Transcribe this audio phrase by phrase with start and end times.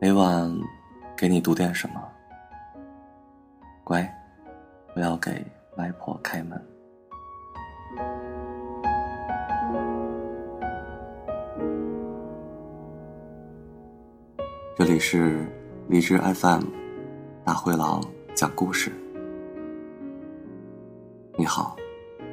[0.00, 0.52] 每晚
[1.16, 1.94] 给你读点什么，
[3.82, 4.06] 乖，
[4.92, 5.42] 不要给
[5.78, 6.62] 外婆开门。
[14.76, 15.46] 这里是
[15.86, 16.62] 荔枝 FM，
[17.44, 18.02] 大灰狼
[18.34, 18.90] 讲故事。
[21.36, 21.76] 你好，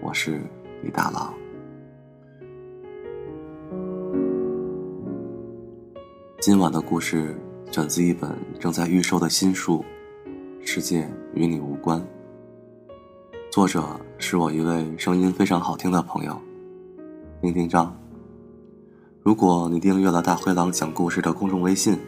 [0.00, 0.40] 我是
[0.82, 1.34] 李大狼。
[6.40, 7.36] 今晚的故事
[7.70, 9.84] 选自一本正在预售的新书
[10.66, 12.00] 《世界与你无关》，
[13.52, 13.84] 作者
[14.16, 16.40] 是我一位声音非常好听的朋友，
[17.42, 17.94] 丁丁张。
[19.22, 21.98] 如果你订阅了大灰狼讲故事的公众微信，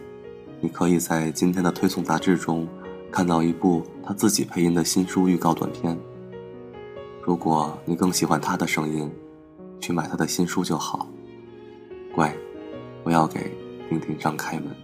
[0.60, 2.66] 你可以在今天的推送杂志中
[3.10, 5.98] 看到一部他自己配音的新书预告短片。
[7.22, 9.10] 如果你更喜欢他的声音，
[9.80, 11.06] 去买他的新书就好。
[12.14, 12.34] 乖，
[13.04, 13.50] 我要给。
[13.88, 14.74] 丁丁张开门。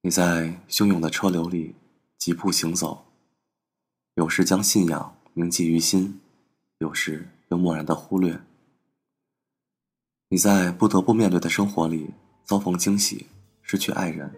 [0.00, 1.74] 你在汹涌的车流里
[2.16, 3.04] 疾步行走，
[4.16, 6.18] 有时将信仰铭记于心，
[6.78, 8.40] 有时又漠然的忽略。
[10.30, 12.08] 你在不得不面对的生活里
[12.42, 13.26] 遭逢惊喜，
[13.60, 14.34] 失去爱人，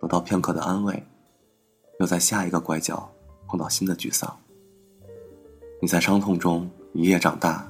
[0.00, 1.02] 得到片刻的安慰。
[1.98, 3.12] 又在下一个拐角
[3.48, 4.38] 碰到新的沮丧。
[5.82, 7.68] 你在伤痛中一夜长大，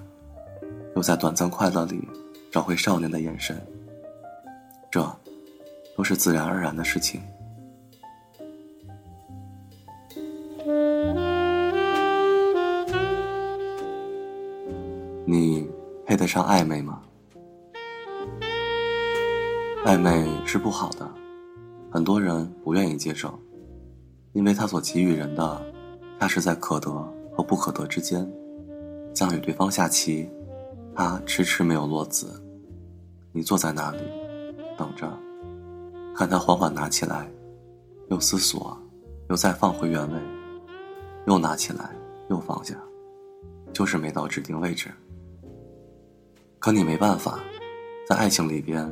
[0.97, 2.07] 又在短暂快乐里
[2.53, 3.59] 找回少年的眼神。
[4.91, 5.03] 这，
[5.97, 7.23] 都是自然而然的事情。
[16.29, 17.03] 上暧昧吗？
[19.85, 21.11] 暧昧是不好的，
[21.91, 23.36] 很多人不愿意接受。
[24.35, 25.61] 因为他所给予人的，
[26.20, 26.91] 恰是在可得
[27.35, 28.30] 和不可得之间，
[29.14, 30.29] 将与对方下棋，
[30.95, 32.41] 他迟迟没有落子，
[33.33, 33.98] 你坐在那里，
[34.77, 35.11] 等着，
[36.14, 37.27] 看他缓缓拿起来，
[38.11, 38.79] 又思索，
[39.31, 40.20] 又再放回原位，
[41.27, 41.91] 又拿起来，
[42.29, 42.77] 又放下，
[43.73, 44.91] 就是没到指定位置。
[46.58, 47.39] 可你没办法，
[48.08, 48.91] 在爱情里边，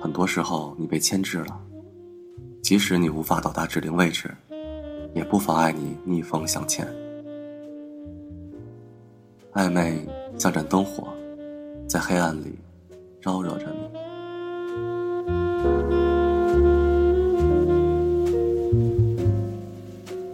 [0.00, 1.60] 很多时候你被牵制了，
[2.62, 4.30] 即使你无法到达指定位置。
[5.14, 6.86] 也不妨碍你逆风向前。
[9.54, 10.06] 暧昧
[10.36, 11.08] 像盏灯火，
[11.88, 12.54] 在黑暗里
[13.18, 13.88] 招惹着你。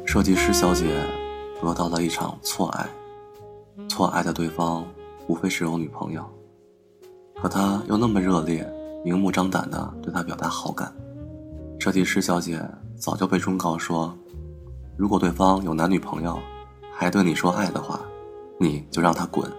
[0.05, 1.01] 设计师小姐
[1.61, 2.89] 得到了一场错爱，
[3.89, 4.85] 错爱的对方
[5.29, 6.29] 无非是有女朋友，
[7.43, 8.65] 可他又那么热烈、
[9.05, 10.95] 明目张胆的对她表达好感。
[11.81, 12.65] 设计师小姐
[12.95, 14.17] 早就被忠告说。
[14.97, 16.39] 如果对方有男女朋友，
[16.93, 18.01] 还对你说爱的话，
[18.61, 19.51] 你就让他滚。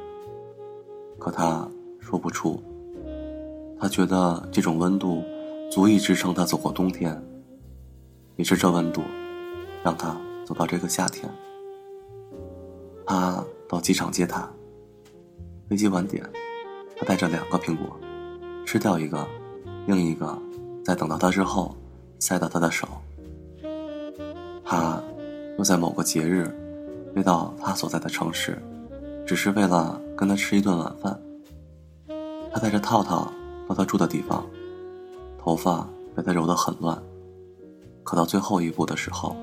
[1.20, 1.68] 可他
[2.00, 2.64] 说不出，
[3.78, 5.22] 他觉得这种温度
[5.70, 7.22] 足以支撑他走过冬天。
[8.38, 9.02] 也是这温度，
[9.84, 11.30] 让他走到这个夏天。
[13.06, 14.50] 他到机场接他，
[15.68, 16.24] 飞机晚点，
[17.04, 18.00] 他带着两个苹果，
[18.66, 19.28] 吃掉一个，
[19.88, 20.40] 另一个
[20.86, 21.76] 在等到他之后
[22.18, 22.88] 塞到他的手。
[24.64, 25.04] 他。
[25.56, 26.52] 又在某个节日，
[27.14, 28.60] 飞到他所在的城市，
[29.24, 31.20] 只是为了跟他吃一顿晚饭。
[32.52, 33.32] 他带着套套
[33.70, 34.44] 到他住的地方，
[35.38, 37.00] 头发被他揉得很乱。
[38.04, 39.36] 可到最后一步的时候，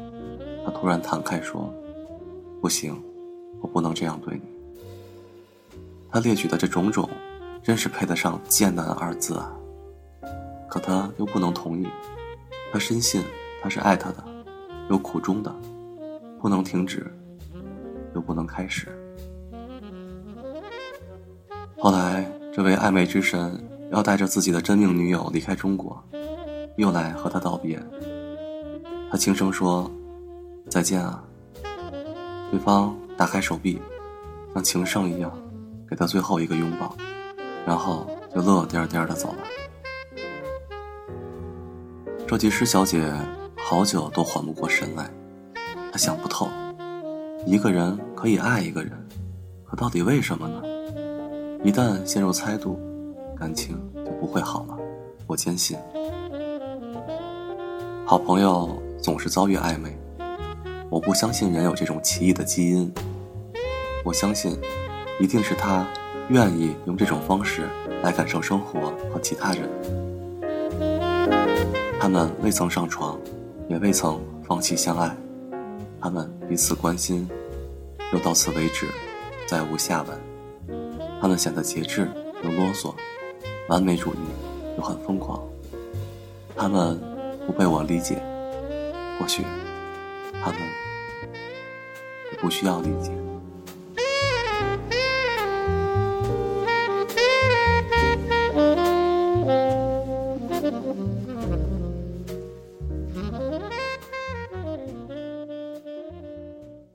[0.65, 1.73] 他突然弹开说
[2.61, 3.01] ：“不行，
[3.61, 4.43] 我不能这样对你。”
[6.11, 7.09] 他列举的这种种，
[7.63, 9.53] 真是配得上“艰难”二字啊！
[10.69, 11.87] 可他又不能同意，
[12.73, 13.23] 他深信
[13.63, 14.25] 他是爱他的，
[14.89, 15.55] 有苦衷的。
[16.41, 17.07] 不能停止，
[18.15, 18.89] 又不能开始。
[21.77, 26.03] 后来，这位暧昧之神要带着自己的真命女友离开中国，
[26.77, 27.79] 又来和他道别。
[29.11, 29.91] 他轻声说
[30.71, 31.23] ：“再见啊。”
[32.51, 33.79] 对方打开手臂，
[34.55, 35.31] 像情圣一样，
[35.87, 36.97] 给他最后一个拥抱，
[37.71, 39.39] 然后就乐颠颠的走了。
[42.27, 43.09] 设计师小姐
[43.57, 45.09] 好久都缓不过神来。
[45.93, 46.49] 她想不透，
[47.47, 48.91] 一个人可以爱一个人，
[49.65, 50.61] 可到底为什么呢？
[51.63, 52.77] 一旦陷入猜度，
[53.39, 54.77] 感情就不会好了。
[55.29, 55.79] 我坚信，
[58.05, 59.97] 好朋友总是遭遇暧昧。
[60.91, 62.93] 我不相信人有这种奇异的基因，
[64.05, 64.59] 我相信，
[65.21, 65.87] 一定是他
[66.31, 67.69] 愿意用这种方式
[68.03, 69.69] 来感受生活和其他人。
[72.01, 73.19] 他们未曾上床，
[73.69, 75.15] 也未曾放弃相爱，
[76.01, 77.29] 他们彼此关心，
[78.13, 78.87] 又到此为止，
[79.49, 80.17] 再无下文。
[81.21, 82.09] 他们显得节制
[82.45, 82.95] 又啰嗦，
[83.69, 84.19] 完美主义
[84.79, 85.43] 又很疯狂。
[86.57, 86.99] 他们
[87.45, 88.23] 不被我理解，
[89.19, 89.43] 或许
[90.41, 90.61] 他们
[92.31, 93.11] 也不需要理解。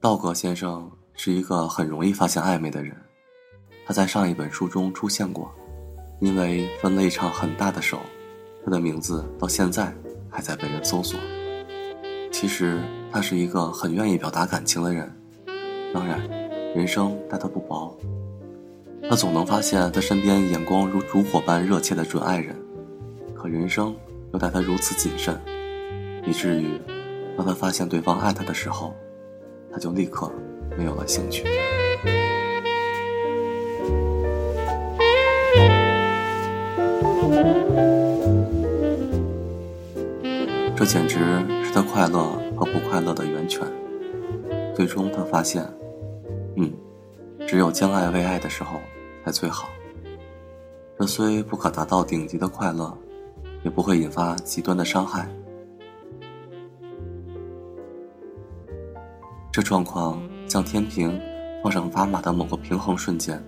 [0.06, 2.96] 道格先生是一个很容易发现暧昧的人。
[3.88, 5.52] 他在上一本书中出现过，
[6.20, 7.98] 因为分了一场很大的手，
[8.64, 9.92] 他的名字到现在
[10.30, 11.20] 还在被人搜索。
[12.32, 15.12] 其实他是一个很愿意表达感情的人，
[15.92, 16.22] 当然，
[16.76, 17.92] 人生待他不薄。
[19.10, 22.56] 他总能发现他身边眼光如烛火般热切的准爱人，
[23.36, 23.96] 可人生
[24.34, 25.36] 又待他如此谨慎，
[26.28, 26.80] 以至于
[27.36, 28.96] 当他发现对方爱他的时候，
[29.76, 30.32] 他就立刻
[30.78, 31.44] 没有了兴趣。
[40.78, 41.20] 这简直
[41.66, 42.24] 是他快乐
[42.56, 43.68] 和不快乐的源泉。
[44.74, 45.62] 最终，他发现，
[46.56, 46.72] 嗯，
[47.46, 48.80] 只有将爱为爱的时候
[49.26, 49.68] 才最好。
[50.98, 52.98] 这虽不可达到顶级的快乐，
[53.64, 55.30] 也不会引发极端的伤害。
[59.56, 61.18] 这状况像天平
[61.64, 63.42] 放上砝码的某个平衡瞬间，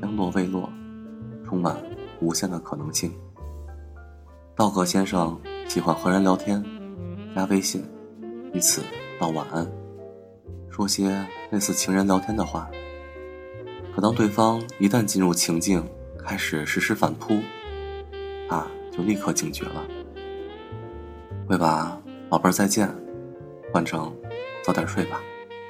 [0.00, 0.70] 将落未落，
[1.44, 1.76] 充满。
[2.20, 3.12] 无限的可能性。
[4.54, 5.36] 道格先生
[5.66, 6.64] 喜欢和人聊天，
[7.34, 7.84] 加微信，
[8.52, 8.80] 彼此
[9.18, 9.68] 道晚安，
[10.70, 12.70] 说些类似情人聊天的话。
[13.92, 15.84] 可当对方一旦进入情境，
[16.16, 17.40] 开始实施反扑，
[18.48, 19.84] 他就立刻警觉了，
[21.48, 22.88] 会把“宝贝儿再见”
[23.74, 24.14] 换成
[24.64, 25.20] “早点睡吧，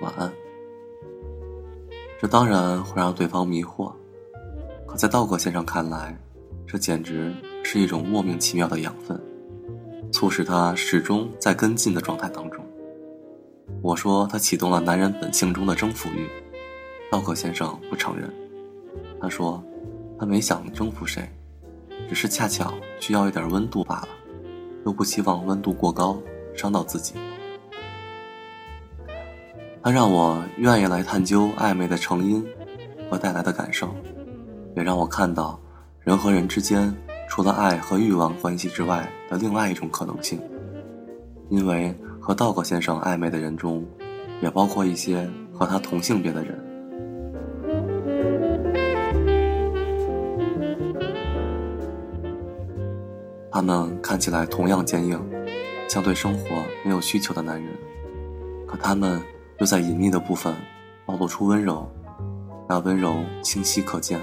[0.00, 0.32] 晚安”。
[2.22, 3.92] 这当然会让对方迷惑，
[4.86, 6.16] 可在道格先生看来。
[6.64, 9.20] 这简直是一种莫名其妙的养分，
[10.12, 12.64] 促使他始终在跟进的状态当中。
[13.82, 16.28] 我说他启动了男人本性中的征服欲，
[17.10, 18.32] 道格先生不承认。
[19.20, 19.62] 他说
[20.18, 21.28] 他没想征服谁，
[22.08, 24.08] 只是恰巧需要一点温度罢了，
[24.86, 26.16] 又不希望温度过高
[26.54, 27.14] 伤到自己。
[29.84, 32.42] 他让我愿意来探究暧昧的成因
[33.10, 33.94] 和带来的感受，
[34.74, 35.60] 也让我看到。
[36.00, 36.94] 人和人之间，
[37.28, 40.40] 除了爱和欲望关系之外的另外一种可能性，
[41.50, 43.84] 因为和道格先生暧昧的人中，
[44.40, 46.58] 也包括一些和他同性别的人。
[53.50, 55.22] 他们看起来同样坚硬，
[55.88, 56.48] 像对生活
[56.82, 57.70] 没有需求的男人，
[58.66, 59.20] 可他们
[59.58, 60.54] 又在隐秘的部分
[61.06, 61.88] 暴露出温柔，
[62.68, 64.20] 那温柔清晰可见。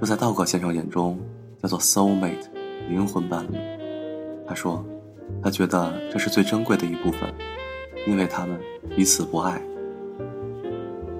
[0.00, 1.18] 这在道格先生眼中
[1.62, 2.46] 叫做 soul mate，
[2.88, 3.58] 灵魂伴侣。
[4.46, 4.84] 他说，
[5.42, 7.32] 他觉得这是最珍贵的一部分，
[8.06, 8.58] 因为他们
[8.94, 9.60] 彼此不爱，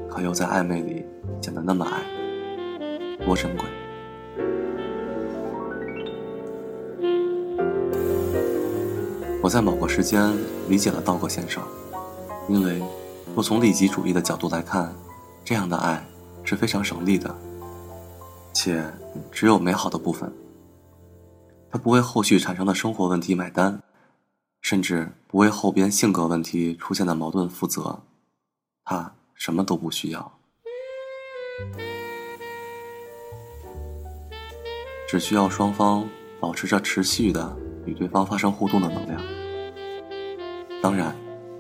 [0.09, 1.05] 可又在暧昧里
[1.41, 2.01] 显得那么爱，
[3.25, 3.67] 多珍贵。
[9.43, 10.33] 我在某个时间
[10.69, 11.63] 理解了道格先生，
[12.49, 12.83] 因为
[13.35, 14.95] 若从利己主义的角度来看，
[15.45, 16.05] 这样的爱
[16.45, 17.35] 是非常省力的。
[18.53, 18.85] 且
[19.33, 20.33] 只有美好的部分。
[21.71, 23.83] 他不为后续产生的生活问题买单，
[24.61, 28.01] 甚至不为后边性格问题出现的矛盾负责。
[28.85, 30.33] 他什么都不需要，
[35.09, 36.07] 只需要双方
[36.39, 39.21] 保持着持续的与对方发生互动的能量。
[40.81, 41.17] 当然，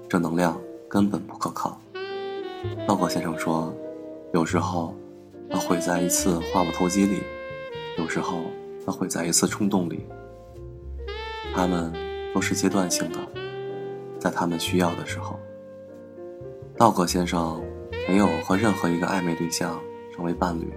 [0.09, 0.57] 这能量
[0.95, 1.77] 根本不可靠。
[2.87, 3.75] 道格先生说，
[4.33, 4.95] 有时候。
[5.51, 7.23] 他毁在一次话不投机里，
[7.97, 8.45] 有时候
[8.85, 10.05] 他毁在一次冲动里。
[11.55, 11.93] 他们
[12.35, 13.19] 都是阶段性的，
[14.19, 15.39] 在他们需要的时候。
[16.77, 17.63] 道格先生
[18.09, 19.79] 没有和任何一个暧昧对象
[20.13, 20.73] 成为伴侣，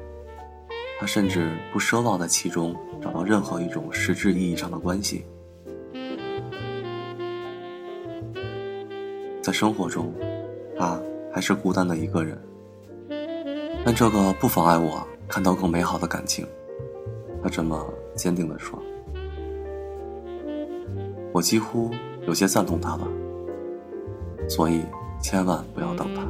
[1.00, 5.26] 他甚至不奢望在其中找到任何一种实质意义上的关系。
[9.48, 10.14] 在生活中，
[10.78, 11.02] 他
[11.32, 12.38] 还是孤单的一个人。
[13.86, 16.46] 但这个不妨碍我看到更美好的感情。
[17.42, 17.82] 他这么
[18.14, 18.78] 坚定地说。
[21.32, 21.90] 我几乎
[22.28, 23.08] 有些赞同他了。
[24.50, 24.82] 所以
[25.24, 26.28] 千万不要等他。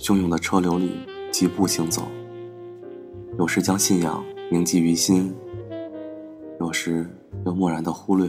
[0.00, 0.92] 汹涌的车流里
[1.30, 2.08] 疾步行走，
[3.38, 5.32] 有时将信仰铭记于心，
[6.58, 7.06] 有时
[7.44, 8.26] 又漠然的忽略。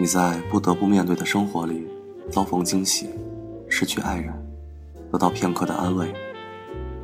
[0.00, 1.86] 你在不得不面对的生活里
[2.30, 3.10] 遭逢惊喜，
[3.68, 4.32] 失去爱人，
[5.12, 6.10] 得到片刻的安慰，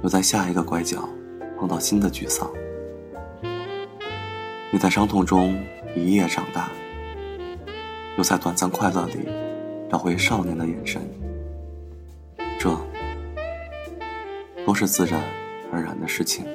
[0.02, 1.06] 又在下一个拐角
[1.58, 2.50] 碰到新的沮丧。
[4.70, 5.54] 你在伤痛中
[5.94, 6.70] 一夜长大，
[8.16, 9.28] 又在短暂快乐里
[9.92, 11.02] 找回少年的眼神。
[12.64, 12.74] 这
[14.64, 15.22] 都是自然
[15.70, 16.46] 而然的事情。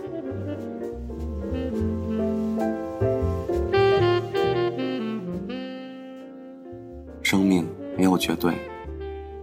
[7.22, 7.63] 生命
[7.96, 8.56] 没有绝对，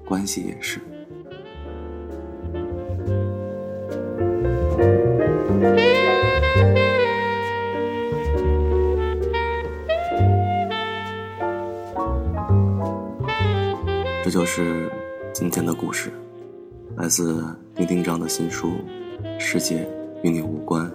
[0.04, 0.80] 关系也是。
[14.25, 14.90] 这就是
[15.32, 16.11] 今天的故事。
[16.96, 18.68] 来自丁丁章的新书
[19.38, 19.86] 《世界
[20.22, 20.90] 与你无关》。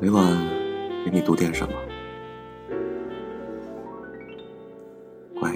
[0.00, 0.24] 每晚
[1.04, 1.74] 给你读点什么？
[5.40, 5.52] 乖，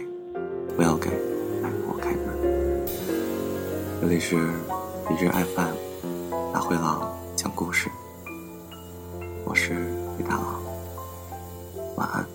[0.77, 1.09] 不要给
[1.63, 2.85] 爱我开门。
[4.01, 4.35] 这里是
[5.09, 7.89] 理智 FM，大灰狼讲故事，
[9.45, 9.73] 我是
[10.19, 10.61] 李大郎，
[11.95, 12.27] 晚安。